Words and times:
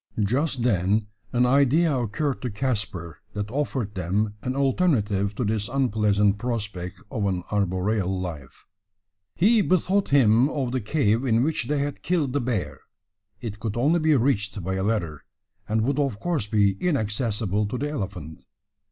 Just 0.23 0.63
then 0.63 1.09
an 1.31 1.45
idea 1.45 1.95
occurred 1.95 2.41
to 2.41 2.49
Caspar 2.49 3.19
that 3.33 3.51
offered 3.51 3.93
them 3.93 4.33
an 4.41 4.55
alternative 4.55 5.35
to 5.35 5.43
this 5.45 5.69
unpleasant 5.69 6.39
prospect 6.39 7.03
of 7.11 7.27
an 7.27 7.43
arboreal 7.51 8.19
life. 8.19 8.65
He 9.35 9.61
bethought 9.61 10.09
him 10.09 10.49
of 10.49 10.71
the 10.71 10.81
cave 10.81 11.23
in 11.23 11.43
which 11.43 11.67
they 11.67 11.77
had 11.77 12.01
killed 12.01 12.33
the 12.33 12.41
bear. 12.41 12.79
It 13.41 13.59
could 13.59 13.77
only 13.77 13.99
be 13.99 14.15
reached 14.15 14.63
by 14.63 14.73
a 14.73 14.83
ladder, 14.83 15.23
and 15.69 15.81
would 15.83 15.99
of 15.99 16.19
course 16.19 16.47
be 16.47 16.71
inaccessible 16.83 17.67
to 17.67 17.77
the 17.77 17.91
elephant. 17.91 18.39